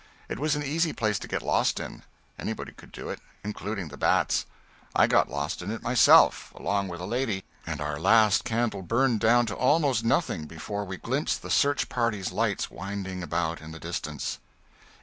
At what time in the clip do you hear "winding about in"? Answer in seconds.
12.71-13.73